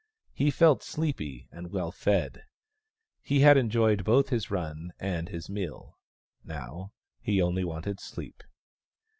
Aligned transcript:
He 0.33 0.49
felt 0.49 0.81
sleepy 0.81 1.47
and 1.51 1.69
well 1.71 1.91
fed; 1.91 2.45
he 3.21 3.41
had 3.41 3.55
enjoyed 3.55 4.03
both 4.03 4.29
his 4.29 4.49
run 4.49 4.91
and 4.99 5.29
his 5.29 5.47
meal. 5.47 5.99
Now, 6.43 6.93
he 7.19 7.39
only 7.39 7.63
wanted 7.63 7.99
sleep. 7.99 8.41